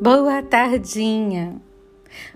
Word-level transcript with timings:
Boa 0.00 0.42
tardinha! 0.42 1.60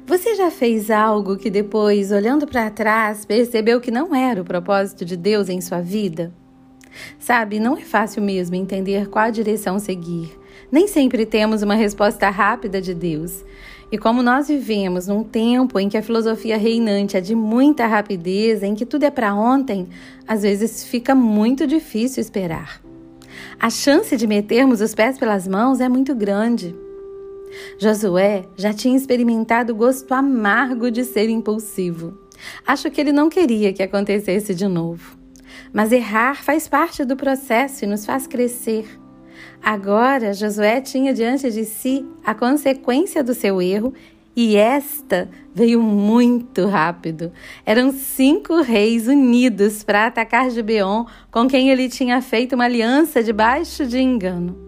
Você 0.07 0.35
já 0.37 0.51
fez 0.51 0.91
algo 0.91 1.37
que 1.37 1.51
depois, 1.51 2.13
olhando 2.13 2.47
para 2.47 2.71
trás, 2.71 3.25
percebeu 3.25 3.81
que 3.81 3.91
não 3.91 4.15
era 4.15 4.41
o 4.41 4.45
propósito 4.45 5.05
de 5.05 5.17
Deus 5.17 5.49
em 5.49 5.61
sua 5.61 5.81
vida? 5.81 6.33
Sabe, 7.19 7.59
não 7.59 7.77
é 7.77 7.81
fácil 7.81 8.23
mesmo 8.23 8.55
entender 8.55 9.09
qual 9.09 9.31
direção 9.31 9.79
seguir. 9.79 10.39
Nem 10.71 10.87
sempre 10.87 11.27
temos 11.27 11.63
uma 11.63 11.75
resposta 11.75 12.31
rápida 12.31 12.81
de 12.81 12.95
Deus. 12.95 13.45
E 13.91 13.99
como 13.99 14.23
nós 14.23 14.49
vivemos 14.49 15.09
num 15.09 15.25
tempo 15.25 15.79
em 15.79 15.89
que 15.89 15.99
a 15.99 16.03
filosofia 16.03 16.57
reinante 16.57 17.17
é 17.17 17.21
de 17.21 17.35
muita 17.35 17.87
rapidez, 17.87 18.63
em 18.63 18.75
que 18.75 18.87
tudo 18.87 19.05
é 19.05 19.11
para 19.11 19.35
ontem, 19.35 19.89
às 20.27 20.43
vezes 20.43 20.85
fica 20.85 21.15
muito 21.15 21.67
difícil 21.67 22.21
esperar. 22.21 22.81
A 23.59 23.71
chance 23.71 24.17
de 24.17 24.27
metermos 24.27 24.81
os 24.81 24.95
pés 24.95 25.19
pelas 25.19 25.49
mãos 25.49 25.81
é 25.81 25.89
muito 25.89 26.15
grande. 26.15 26.75
Josué 27.79 28.47
já 28.57 28.73
tinha 28.73 28.97
experimentado 28.97 29.73
o 29.73 29.77
gosto 29.77 30.13
amargo 30.13 30.91
de 30.91 31.05
ser 31.05 31.29
impulsivo. 31.29 32.19
Acho 32.67 32.91
que 32.91 33.01
ele 33.01 33.13
não 33.13 33.29
queria 33.29 33.73
que 33.73 33.83
acontecesse 33.83 34.55
de 34.55 34.67
novo. 34.67 35.17
Mas 35.73 35.93
errar 35.93 36.43
faz 36.43 36.69
parte 36.69 37.05
do 37.05 37.17
processo 37.17 37.85
e 37.85 37.89
nos 37.89 38.05
faz 38.05 38.27
crescer. 38.27 38.87
Agora, 39.63 40.33
Josué 40.33 40.81
tinha 40.81 41.13
diante 41.13 41.51
de 41.51 41.65
si 41.65 42.05
a 42.25 42.35
consequência 42.35 43.23
do 43.23 43.35
seu 43.35 43.61
erro 43.61 43.93
e 44.35 44.55
esta 44.55 45.31
veio 45.55 45.83
muito 45.83 46.67
rápido. 46.67 47.33
Eram 47.65 47.91
cinco 47.91 48.61
reis 48.61 49.09
unidos 49.09 49.83
para 49.83 50.07
atacar 50.07 50.51
Gibeon, 50.51 51.07
com 51.31 51.49
quem 51.49 51.71
ele 51.71 51.89
tinha 51.89 52.21
feito 52.21 52.55
uma 52.55 52.65
aliança 52.65 53.23
debaixo 53.23 53.87
de 53.87 53.99
engano. 53.99 54.66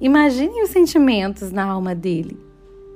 Imaginem 0.00 0.62
os 0.62 0.70
sentimentos 0.70 1.52
na 1.52 1.64
alma 1.64 1.94
dele. 1.94 2.38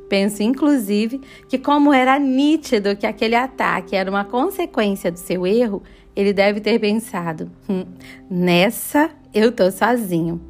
Penso, 0.08 0.42
inclusive, 0.42 1.20
que, 1.48 1.58
como 1.58 1.92
era 1.92 2.18
nítido 2.18 2.96
que 2.96 3.06
aquele 3.06 3.34
ataque 3.34 3.96
era 3.96 4.10
uma 4.10 4.24
consequência 4.24 5.10
do 5.10 5.18
seu 5.18 5.46
erro, 5.46 5.82
ele 6.14 6.32
deve 6.32 6.60
ter 6.60 6.78
pensado: 6.78 7.50
hum, 7.68 7.84
nessa 8.30 9.10
eu 9.32 9.50
tô 9.50 9.70
sozinho. 9.70 10.40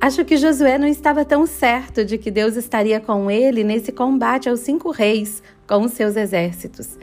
Acho 0.00 0.24
que 0.24 0.36
Josué 0.36 0.76
não 0.76 0.86
estava 0.86 1.24
tão 1.24 1.46
certo 1.46 2.04
de 2.04 2.18
que 2.18 2.30
Deus 2.30 2.56
estaria 2.56 3.00
com 3.00 3.30
ele 3.30 3.64
nesse 3.64 3.90
combate 3.90 4.48
aos 4.48 4.60
cinco 4.60 4.90
reis 4.90 5.42
com 5.66 5.82
os 5.82 5.92
seus 5.92 6.16
exércitos. 6.16 6.98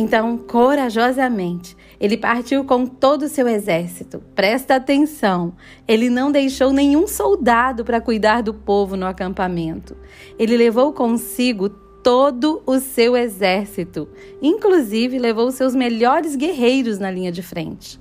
Então, 0.00 0.38
corajosamente, 0.38 1.76
ele 1.98 2.16
partiu 2.16 2.62
com 2.62 2.86
todo 2.86 3.22
o 3.22 3.28
seu 3.28 3.48
exército. 3.48 4.22
Presta 4.32 4.76
atenção, 4.76 5.54
ele 5.88 6.08
não 6.08 6.30
deixou 6.30 6.72
nenhum 6.72 7.08
soldado 7.08 7.84
para 7.84 8.00
cuidar 8.00 8.40
do 8.40 8.54
povo 8.54 8.96
no 8.96 9.04
acampamento. 9.04 9.96
Ele 10.38 10.56
levou 10.56 10.92
consigo 10.92 11.68
todo 11.68 12.62
o 12.64 12.78
seu 12.78 13.16
exército, 13.16 14.08
inclusive 14.40 15.18
levou 15.18 15.50
seus 15.50 15.74
melhores 15.74 16.36
guerreiros 16.36 17.00
na 17.00 17.10
linha 17.10 17.32
de 17.32 17.42
frente. 17.42 17.98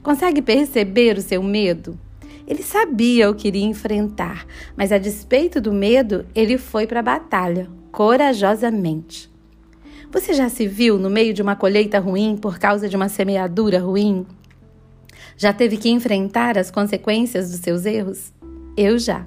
Consegue 0.00 0.40
perceber 0.40 1.18
o 1.18 1.22
seu 1.22 1.42
medo? 1.42 1.98
Ele 2.46 2.62
sabia 2.62 3.28
o 3.28 3.34
que 3.34 3.48
iria 3.48 3.66
enfrentar, 3.66 4.46
mas 4.76 4.92
a 4.92 4.98
despeito 4.98 5.60
do 5.60 5.72
medo, 5.72 6.24
ele 6.36 6.56
foi 6.56 6.86
para 6.86 7.00
a 7.00 7.02
batalha, 7.02 7.68
corajosamente. 7.90 9.31
Você 10.12 10.34
já 10.34 10.50
se 10.50 10.68
viu 10.68 10.98
no 10.98 11.08
meio 11.08 11.32
de 11.32 11.40
uma 11.40 11.56
colheita 11.56 11.98
ruim 11.98 12.36
por 12.36 12.58
causa 12.58 12.86
de 12.86 12.94
uma 12.94 13.08
semeadura 13.08 13.78
ruim? 13.78 14.26
Já 15.38 15.54
teve 15.54 15.78
que 15.78 15.88
enfrentar 15.88 16.58
as 16.58 16.70
consequências 16.70 17.50
dos 17.50 17.60
seus 17.60 17.86
erros? 17.86 18.30
Eu 18.76 18.98
já. 18.98 19.24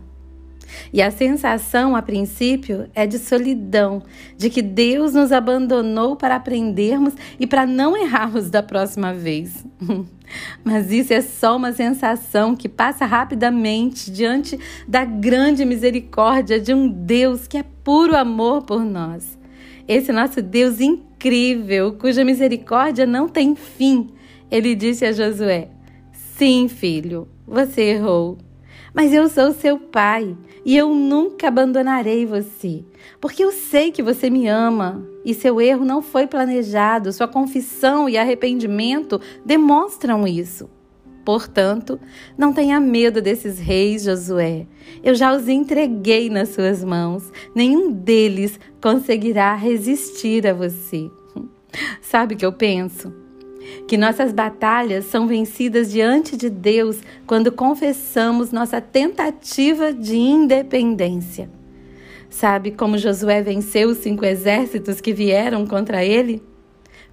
E 0.94 1.02
a 1.02 1.10
sensação, 1.10 1.96
a 1.96 2.04
princípio, 2.04 2.88
é 2.94 3.08
de 3.08 3.18
solidão, 3.18 4.04
de 4.38 4.48
que 4.48 4.62
Deus 4.62 5.16
nos 5.16 5.32
abandonou 5.32 6.16
para 6.16 6.36
aprendermos 6.36 7.16
e 7.40 7.48
para 7.48 7.66
não 7.66 7.98
errarmos 7.98 8.52
da 8.52 8.62
próxima 8.62 9.12
vez. 9.12 9.66
Mas 10.64 10.92
isso 10.92 11.14
é 11.14 11.22
só 11.22 11.58
uma 11.58 11.74
sensação 11.74 12.56
que 12.56 12.70
passa 12.70 13.06
rapidamente 13.08 14.12
diante 14.12 14.60
da 14.88 15.04
grande 15.04 15.66
misericórdia 15.66 16.60
de 16.60 16.76
um 16.76 16.88
Deus 16.88 17.48
que 17.48 17.58
é 17.58 17.66
puro 17.84 18.16
amor 18.16 18.62
por 18.62 18.86
nós. 18.86 19.36
Esse 19.88 20.12
nosso 20.12 20.42
Deus 20.42 20.80
incrível, 20.80 21.94
cuja 21.94 22.26
misericórdia 22.26 23.06
não 23.06 23.28
tem 23.28 23.56
fim. 23.56 24.10
Ele 24.50 24.74
disse 24.74 25.06
a 25.06 25.12
Josué: 25.12 25.70
Sim, 26.12 26.68
filho, 26.68 27.28
você 27.48 27.82
errou. 27.82 28.38
Mas 28.94 29.14
eu 29.14 29.28
sou 29.28 29.52
seu 29.52 29.78
pai 29.78 30.36
e 30.64 30.76
eu 30.76 30.96
nunca 30.96 31.50
abandonarei 31.50 32.26
você, 32.26 32.84
porque 33.20 33.44
eu 33.44 33.52
sei 33.52 33.92
que 33.92 34.02
você 34.02 34.30
me 34.30 34.48
ama 34.48 35.06
e 35.24 35.34
seu 35.34 35.60
erro 35.60 35.84
não 35.84 36.02
foi 36.02 36.26
planejado, 36.26 37.12
sua 37.12 37.28
confissão 37.28 38.08
e 38.08 38.18
arrependimento 38.18 39.20
demonstram 39.46 40.26
isso. 40.26 40.70
Portanto, 41.26 42.00
não 42.38 42.54
tenha 42.54 42.80
medo 42.80 43.20
desses 43.20 43.58
reis, 43.58 44.04
Josué. 44.04 44.68
Eu 45.04 45.16
já 45.16 45.36
os 45.36 45.50
entreguei 45.50 46.30
nas 46.30 46.50
suas 46.50 46.84
mãos. 46.84 47.32
Nenhum 47.56 47.92
deles 47.92 48.60
conseguirá 48.80 49.56
resistir 49.56 50.46
a 50.46 50.54
você. 50.54 51.10
Sabe 52.00 52.36
o 52.36 52.38
que 52.38 52.46
eu 52.46 52.54
penso? 52.54 53.12
Que 53.88 53.98
nossas 53.98 54.32
batalhas 54.32 55.06
são 55.06 55.26
vencidas 55.26 55.92
diante 55.92 56.38
de 56.38 56.48
Deus 56.48 57.00
quando 57.26 57.52
confessamos 57.52 58.52
nossa 58.52 58.80
tentativa 58.80 59.92
de 59.92 60.16
independência. 60.16 61.50
Sabe 62.30 62.70
como 62.70 63.00
Josué 63.00 63.42
venceu 63.42 63.90
os 63.90 63.98
cinco 63.98 64.24
exércitos 64.26 65.02
que 65.02 65.12
vieram 65.12 65.66
contra 65.66 66.06
ele? 66.06 66.44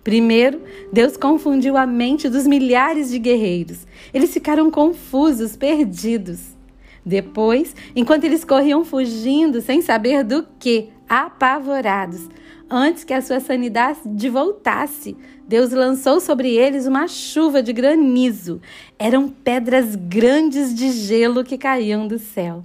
Primeiro, 0.04 0.60
Deus 0.92 1.16
confundiu 1.16 1.76
a 1.76 1.86
mente 1.86 2.28
dos 2.28 2.46
milhares 2.46 3.10
de 3.10 3.18
guerreiros. 3.18 3.86
Eles 4.12 4.32
ficaram 4.32 4.70
confusos, 4.70 5.56
perdidos. 5.56 6.56
Depois, 7.04 7.74
enquanto 7.94 8.24
eles 8.24 8.44
corriam 8.44 8.84
fugindo, 8.84 9.60
sem 9.60 9.80
saber 9.80 10.24
do 10.24 10.46
que, 10.58 10.88
apavorados, 11.08 12.28
antes 12.70 13.04
que 13.04 13.12
a 13.12 13.20
sua 13.20 13.40
sanidade 13.40 14.28
voltasse, 14.28 15.16
Deus 15.46 15.72
lançou 15.72 16.20
sobre 16.20 16.54
eles 16.54 16.86
uma 16.86 17.06
chuva 17.06 17.62
de 17.62 17.72
granizo. 17.72 18.60
Eram 18.98 19.28
pedras 19.28 19.94
grandes 19.94 20.74
de 20.74 20.90
gelo 20.90 21.44
que 21.44 21.58
caíam 21.58 22.08
do 22.08 22.18
céu. 22.18 22.64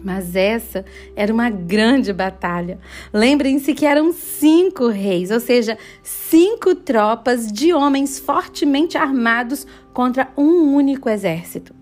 Mas 0.00 0.34
essa 0.34 0.84
era 1.14 1.32
uma 1.32 1.50
grande 1.50 2.12
batalha. 2.12 2.78
Lembrem-se 3.12 3.74
que 3.74 3.84
eram 3.84 4.12
cinco 4.12 4.88
reis, 4.88 5.30
ou 5.30 5.38
seja, 5.38 5.76
cinco 6.02 6.74
tropas 6.74 7.52
de 7.52 7.72
homens 7.72 8.18
fortemente 8.18 8.96
armados 8.96 9.66
contra 9.92 10.28
um 10.36 10.74
único 10.74 11.08
exército. 11.08 11.74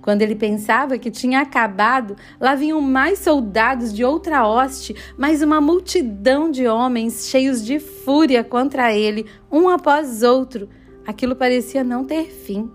Quando 0.00 0.22
ele 0.22 0.34
pensava 0.34 0.98
que 0.98 1.12
tinha 1.12 1.40
acabado, 1.40 2.16
lá 2.40 2.56
vinham 2.56 2.80
mais 2.80 3.20
soldados 3.20 3.92
de 3.94 4.04
outra 4.04 4.44
hoste, 4.44 4.96
mais 5.16 5.42
uma 5.42 5.60
multidão 5.60 6.50
de 6.50 6.66
homens 6.66 7.28
cheios 7.28 7.64
de 7.64 7.78
fúria 7.78 8.42
contra 8.42 8.92
ele, 8.92 9.26
um 9.50 9.68
após 9.68 10.24
outro. 10.24 10.68
Aquilo 11.06 11.36
parecia 11.36 11.84
não 11.84 12.04
ter 12.04 12.24
fim. 12.24 12.68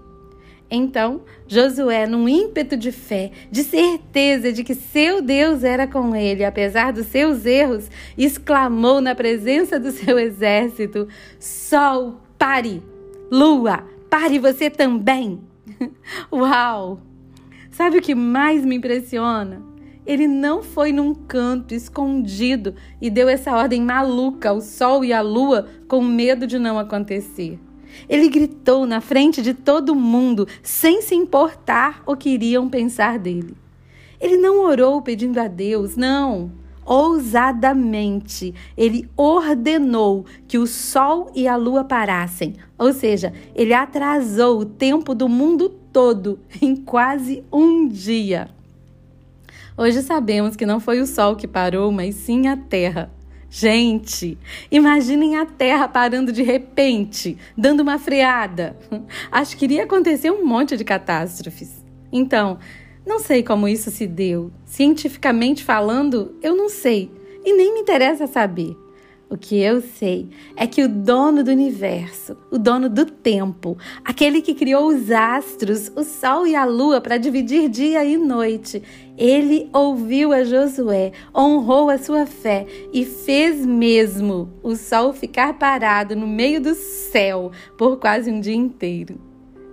Então, 0.69 1.22
Josué, 1.47 2.05
num 2.05 2.28
ímpeto 2.28 2.75
de 2.75 2.91
fé, 2.91 3.31
de 3.50 3.63
certeza 3.63 4.51
de 4.51 4.63
que 4.66 4.75
seu 4.75 5.22
Deus 5.22 5.63
era 5.63 5.88
com 5.88 6.13
ele, 6.13 6.44
apesar 6.44 6.91
dos 6.91 7.07
seus 7.07 7.45
erros, 7.45 7.89
exclamou 8.17 9.00
na 9.00 9.16
presença 9.16 9.79
do 9.79 9.91
seu 9.91 10.19
exército: 10.19 11.07
Sol, 11.39 12.16
pare! 12.38 12.83
Lua, 13.31 13.83
pare 14.09 14.39
você 14.39 14.69
também! 14.69 15.39
Uau! 16.31 16.99
Sabe 17.72 17.99
o 17.99 18.02
que 18.02 18.16
mais 18.16 18.66
me 18.66 18.75
impressiona? 18.75 19.61
Ele 20.05 20.28
não 20.28 20.63
foi 20.63 20.91
num 20.91 21.13
canto 21.13 21.73
escondido 21.73 22.73
e 23.02 23.09
deu 23.09 23.29
essa 23.29 23.53
ordem 23.53 23.81
maluca 23.81 24.49
ao 24.49 24.61
sol 24.61 25.03
e 25.03 25.11
à 25.11 25.22
lua 25.22 25.67
com 25.87 26.02
medo 26.02 26.47
de 26.47 26.58
não 26.58 26.79
acontecer. 26.79 27.59
Ele 28.07 28.29
gritou 28.29 28.85
na 28.85 29.01
frente 29.01 29.41
de 29.41 29.53
todo 29.53 29.95
mundo, 29.95 30.47
sem 30.61 31.01
se 31.01 31.16
importar 31.16 32.03
o 32.05 32.16
que 32.16 32.29
iriam 32.29 32.69
pensar 32.69 33.19
dele. 33.19 33.55
Ele 34.19 34.37
não 34.37 34.59
orou 34.59 35.01
pedindo 35.01 35.39
a 35.39 35.47
Deus, 35.47 35.95
não. 35.95 36.51
Ousadamente, 36.85 38.53
ele 38.78 39.09
ordenou 39.17 40.25
que 40.47 40.57
o 40.57 40.66
sol 40.66 41.29
e 41.35 41.45
a 41.45 41.57
lua 41.57 41.84
parassem, 41.84 42.55
ou 42.78 42.93
seja, 42.93 43.34
ele 43.53 43.73
atrasou 43.73 44.59
o 44.59 44.66
tempo 44.66 45.13
do 45.13 45.28
mundo 45.28 45.67
todo 45.91 46.39
em 46.61 46.75
quase 46.75 47.43
um 47.51 47.87
dia. 47.87 48.49
Hoje 49.78 50.01
sabemos 50.01 50.55
que 50.55 50.66
não 50.66 50.79
foi 50.79 51.01
o 51.01 51.05
sol 51.05 51.35
que 51.35 51.47
parou, 51.47 51.91
mas 51.91 52.16
sim 52.16 52.47
a 52.47 52.55
terra. 52.55 53.11
Gente, 53.49 54.38
imaginem 54.70 55.38
a 55.38 55.46
Terra 55.46 55.88
parando 55.88 56.32
de 56.32 56.44
repente, 56.44 57.38
dando 57.58 57.82
uma 57.82 57.97
freada. 57.97 58.78
Acho 59.32 59.55
que 59.58 59.66
iria 59.66 59.84
acontecer 59.84 60.32
um 60.32 60.46
monte 60.46 60.76
de 60.76 60.84
catástrofes. 60.84 61.84
Então, 62.11 62.59
Não 63.08 63.20
sei 63.20 63.41
como 63.41 63.70
isso 63.70 63.90
se 63.90 64.05
deu. 64.05 64.52
Cientificamente 64.66 65.64
falando, 65.64 66.35
eu 66.44 66.58
não 66.58 66.67
sei 66.67 67.09
e 67.46 67.53
nem 67.53 67.73
me 67.73 67.79
interessa 67.79 68.28
saber. 68.28 68.76
O 69.29 69.35
que 69.35 69.59
eu 69.59 69.82
sei 69.82 70.29
é 70.56 70.66
que 70.66 70.82
o 70.82 70.88
dono 70.88 71.44
do 71.44 71.52
universo, 71.52 72.38
o 72.50 72.58
dono 72.58 72.88
do 72.88 73.06
tempo, 73.06 73.78
aquele 74.03 74.41
que 74.41 74.53
criou 74.53 74.88
os 74.88 75.12
astros, 75.12 75.91
o 75.97 76.03
sol 76.03 76.47
e 76.47 76.56
a 76.56 76.64
lua 76.64 77.02
para 77.02 77.18
dividir 77.18 77.68
dia 77.68 78.06
e 78.06 78.16
noite, 78.16 78.82
ele 79.18 79.70
ouviu 79.74 80.32
a 80.32 80.46
Josué, 80.46 81.12
honrou 81.35 81.90
a 81.90 81.97
sua 81.97 82.26
fé 82.26 82.66
e 82.94 83.03
fez 83.03 83.66
mesmo 83.66 84.50
o 84.64 84.78
sol 84.78 85.12
ficar 85.12 85.59
parado 85.59 86.16
no 86.16 86.26
meio 86.26 86.62
do 86.62 86.73
céu 86.73 87.52
por 87.78 87.97
quase 87.97 88.32
um 88.32 88.40
dia 88.40 88.56
inteiro. 88.56 89.20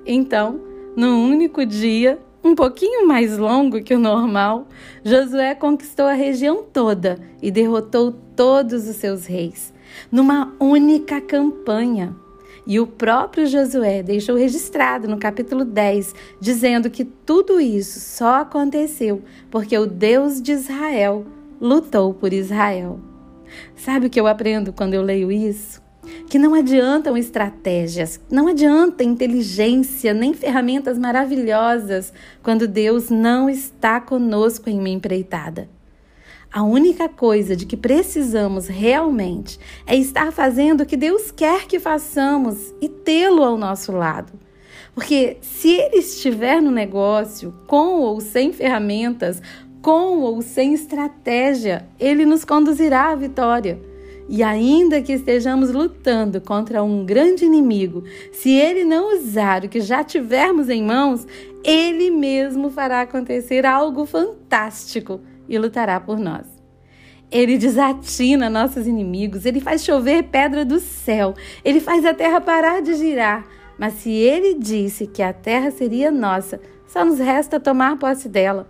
Então, 0.04 0.60
num 0.96 1.28
único 1.30 1.64
dia, 1.64 2.18
um 2.44 2.54
pouquinho 2.54 3.08
mais 3.08 3.38
longo 3.38 3.82
que 3.82 3.94
o 3.94 3.98
normal, 3.98 4.68
Josué 5.02 5.54
conquistou 5.54 6.04
a 6.04 6.12
região 6.12 6.62
toda 6.62 7.18
e 7.40 7.50
derrotou 7.50 8.12
todos 8.36 8.86
os 8.86 8.96
seus 8.96 9.24
reis, 9.24 9.72
numa 10.12 10.54
única 10.60 11.22
campanha. 11.22 12.14
E 12.66 12.78
o 12.78 12.86
próprio 12.86 13.46
Josué 13.46 14.02
deixou 14.02 14.36
registrado 14.36 15.08
no 15.08 15.18
capítulo 15.18 15.64
10, 15.64 16.14
dizendo 16.40 16.90
que 16.90 17.04
tudo 17.04 17.60
isso 17.60 18.00
só 18.00 18.42
aconteceu 18.42 19.22
porque 19.50 19.76
o 19.76 19.86
Deus 19.86 20.40
de 20.40 20.52
Israel 20.52 21.26
lutou 21.60 22.12
por 22.12 22.32
Israel. 22.32 23.00
Sabe 23.76 24.06
o 24.06 24.10
que 24.10 24.20
eu 24.20 24.26
aprendo 24.26 24.72
quando 24.72 24.94
eu 24.94 25.02
leio 25.02 25.30
isso? 25.30 25.83
Que 26.28 26.38
não 26.38 26.54
adiantam 26.54 27.16
estratégias, 27.16 28.20
não 28.30 28.48
adianta 28.48 29.02
inteligência, 29.02 30.14
nem 30.14 30.34
ferramentas 30.34 30.98
maravilhosas 30.98 32.12
quando 32.42 32.68
Deus 32.68 33.10
não 33.10 33.48
está 33.48 34.00
conosco 34.00 34.68
em 34.70 34.78
uma 34.78 34.88
empreitada. 34.88 35.68
A 36.52 36.62
única 36.62 37.08
coisa 37.08 37.56
de 37.56 37.66
que 37.66 37.76
precisamos 37.76 38.68
realmente 38.68 39.58
é 39.84 39.96
estar 39.96 40.30
fazendo 40.30 40.82
o 40.82 40.86
que 40.86 40.96
Deus 40.96 41.32
quer 41.32 41.66
que 41.66 41.80
façamos 41.80 42.72
e 42.80 42.88
tê-lo 42.88 43.42
ao 43.42 43.58
nosso 43.58 43.90
lado. 43.90 44.32
Porque 44.94 45.38
se 45.40 45.70
ele 45.70 45.96
estiver 45.96 46.62
no 46.62 46.70
negócio, 46.70 47.52
com 47.66 48.00
ou 48.00 48.20
sem 48.20 48.52
ferramentas, 48.52 49.42
com 49.82 50.20
ou 50.20 50.40
sem 50.40 50.72
estratégia, 50.72 51.86
ele 51.98 52.24
nos 52.24 52.44
conduzirá 52.44 53.10
à 53.10 53.16
vitória. 53.16 53.78
E 54.28 54.42
ainda 54.42 55.02
que 55.02 55.12
estejamos 55.12 55.70
lutando 55.70 56.40
contra 56.40 56.82
um 56.82 57.04
grande 57.04 57.44
inimigo, 57.44 58.04
se 58.32 58.50
ele 58.50 58.84
não 58.84 59.14
usar 59.16 59.64
o 59.64 59.68
que 59.68 59.80
já 59.80 60.02
tivermos 60.02 60.70
em 60.70 60.82
mãos, 60.82 61.26
ele 61.62 62.10
mesmo 62.10 62.70
fará 62.70 63.02
acontecer 63.02 63.66
algo 63.66 64.06
fantástico 64.06 65.20
e 65.48 65.58
lutará 65.58 66.00
por 66.00 66.18
nós. 66.18 66.46
Ele 67.30 67.58
desatina 67.58 68.48
nossos 68.48 68.86
inimigos, 68.86 69.44
ele 69.44 69.60
faz 69.60 69.84
chover 69.84 70.24
pedra 70.24 70.64
do 70.64 70.78
céu, 70.78 71.34
ele 71.64 71.80
faz 71.80 72.04
a 72.04 72.14
terra 72.14 72.40
parar 72.40 72.80
de 72.80 72.94
girar. 72.94 73.44
Mas 73.78 73.94
se 73.94 74.10
ele 74.10 74.54
disse 74.54 75.06
que 75.06 75.22
a 75.22 75.32
terra 75.32 75.70
seria 75.70 76.10
nossa, 76.10 76.60
só 76.86 77.04
nos 77.04 77.18
resta 77.18 77.58
tomar 77.58 77.98
posse 77.98 78.28
dela, 78.28 78.68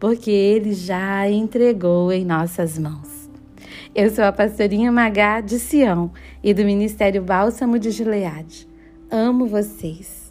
porque 0.00 0.30
ele 0.30 0.72
já 0.72 1.18
a 1.20 1.30
entregou 1.30 2.10
em 2.10 2.24
nossas 2.24 2.78
mãos. 2.78 3.15
Eu 3.98 4.10
sou 4.10 4.24
a 4.24 4.30
pastorinha 4.30 4.92
Magá 4.92 5.40
de 5.40 5.58
Sião 5.58 6.12
e 6.44 6.52
do 6.52 6.66
Ministério 6.66 7.22
Bálsamo 7.22 7.78
de 7.78 7.90
Gileade. 7.90 8.68
Amo 9.10 9.46
vocês. 9.46 10.25